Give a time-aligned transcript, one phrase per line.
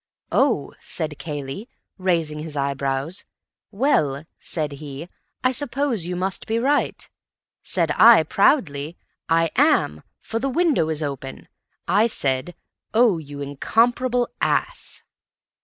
[0.31, 1.69] 'Oh,' said Cayley,
[1.99, 3.23] raising his eyebrows.
[3.69, 5.09] 'Well,' said he,
[5.43, 7.07] 'I suppose you must be right.'
[7.61, 8.97] Said I proudly,
[9.29, 10.01] 'I am.
[10.19, 11.47] For the window is open,'
[11.87, 12.55] I said.
[12.95, 15.03] Oh, you incomparable ass!"